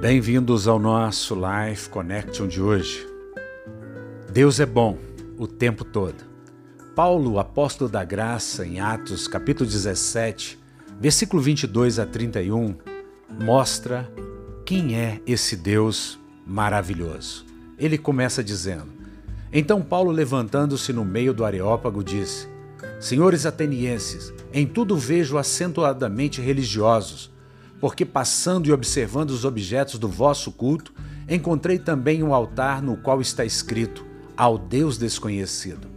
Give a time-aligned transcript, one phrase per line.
[0.00, 3.04] Bem-vindos ao nosso Life Connection de hoje.
[4.32, 4.96] Deus é bom
[5.36, 6.22] o tempo todo.
[6.94, 10.56] Paulo, apóstolo da graça, em Atos, capítulo 17,
[11.00, 12.76] versículo 22 a 31,
[13.40, 14.08] mostra
[14.64, 17.44] quem é esse Deus maravilhoso.
[17.76, 18.86] Ele começa dizendo:
[19.52, 22.48] Então Paulo, levantando-se no meio do Areópago, disse:
[23.00, 27.36] Senhores atenienses, em tudo vejo acentuadamente religiosos
[27.80, 30.92] porque passando e observando os objetos do vosso culto,
[31.28, 34.04] encontrei também um altar no qual está escrito:
[34.36, 35.88] Ao Deus desconhecido.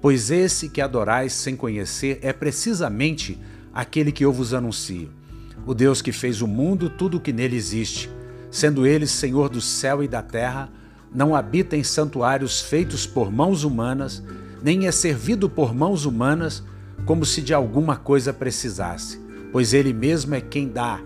[0.00, 3.38] Pois esse que adorais sem conhecer é precisamente
[3.74, 5.10] aquele que eu vos anuncio.
[5.66, 8.08] O Deus que fez o mundo, tudo o que nele existe,
[8.50, 10.70] sendo ele Senhor do céu e da terra,
[11.12, 14.22] não habita em santuários feitos por mãos humanas,
[14.62, 16.62] nem é servido por mãos humanas
[17.04, 21.00] como se de alguma coisa precisasse, pois ele mesmo é quem dá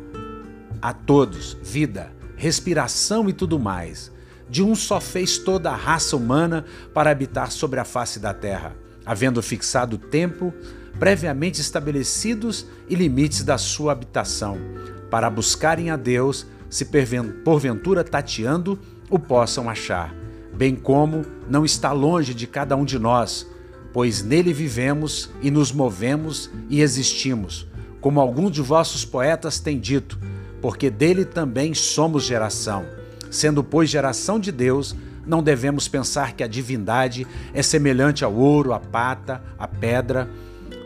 [0.82, 4.10] a todos vida, respiração e tudo mais.
[4.50, 8.76] De um só fez toda a raça humana para habitar sobre a face da terra,
[9.06, 10.52] havendo fixado tempo
[10.98, 14.58] previamente estabelecidos e limites da sua habitação,
[15.10, 16.86] para buscarem a Deus, se
[17.44, 18.78] porventura tateando,
[19.10, 20.14] o possam achar,
[20.54, 23.46] bem como não está longe de cada um de nós,
[23.92, 27.66] pois nele vivemos e nos movemos e existimos,
[28.00, 30.18] como alguns de vossos poetas têm dito,
[30.62, 32.86] porque dele também somos geração.
[33.28, 34.94] Sendo, pois, geração de Deus,
[35.26, 40.30] não devemos pensar que a divindade é semelhante ao ouro, à pata, à pedra,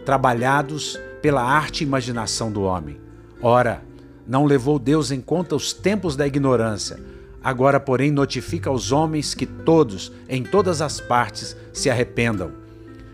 [0.07, 2.99] trabalhados pela arte e imaginação do homem.
[3.43, 3.83] Ora,
[4.27, 6.99] não levou Deus em conta os tempos da ignorância.
[7.43, 12.51] Agora, porém, notifica aos homens que todos, em todas as partes, se arrependam.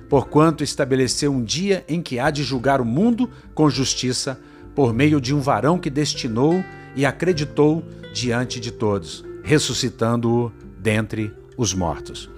[0.08, 4.38] Porquanto estabeleceu um dia em que há de julgar o mundo com justiça,
[4.74, 11.74] por meio de um varão que destinou e acreditou diante de todos, ressuscitando-o dentre os
[11.74, 12.30] mortos.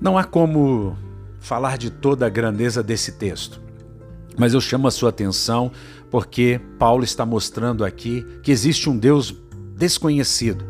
[0.00, 0.96] Não há como
[1.40, 3.60] falar de toda a grandeza desse texto,
[4.36, 5.70] mas eu chamo a sua atenção
[6.10, 9.34] porque Paulo está mostrando aqui que existe um Deus
[9.76, 10.64] desconhecido.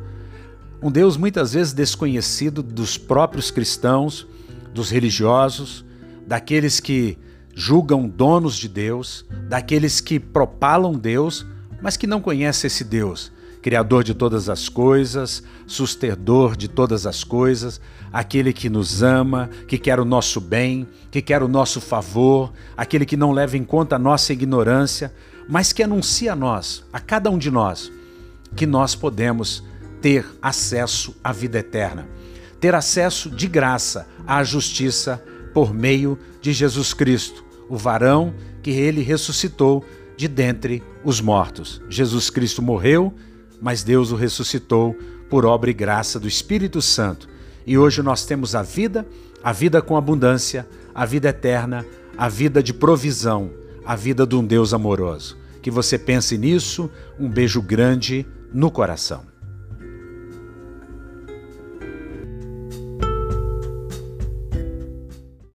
[0.83, 4.27] Um Deus muitas vezes desconhecido dos próprios cristãos,
[4.73, 5.85] dos religiosos,
[6.27, 7.19] daqueles que
[7.55, 11.47] julgam donos de Deus, daqueles que propalam Deus,
[11.83, 17.23] mas que não conhecem esse Deus, Criador de todas as coisas, sustentador de todas as
[17.23, 17.79] coisas,
[18.11, 23.05] aquele que nos ama, que quer o nosso bem, que quer o nosso favor, aquele
[23.05, 25.13] que não leva em conta a nossa ignorância,
[25.47, 27.93] mas que anuncia a nós, a cada um de nós,
[28.57, 29.63] que nós podemos
[30.01, 32.09] ter acesso à vida eterna,
[32.59, 35.23] ter acesso de graça à justiça
[35.53, 39.85] por meio de Jesus Cristo, o varão que ele ressuscitou
[40.17, 41.81] de dentre os mortos.
[41.89, 43.15] Jesus Cristo morreu,
[43.61, 44.95] mas Deus o ressuscitou
[45.29, 47.29] por obra e graça do Espírito Santo.
[47.67, 49.07] E hoje nós temos a vida,
[49.43, 51.87] a vida com abundância, a vida eterna,
[52.19, 53.51] a vida de provisão,
[53.85, 55.39] a vida de um Deus amoroso.
[55.63, 59.30] Que você pense nisso, um beijo grande no coração.